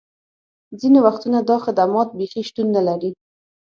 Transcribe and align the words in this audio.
ځینې 0.79 0.99
وختونه 1.05 1.37
دا 1.49 1.57
خدمات 1.65 2.09
بیخي 2.19 2.41
شتون 2.47 2.67
نه 2.75 2.81
لري 2.87 3.09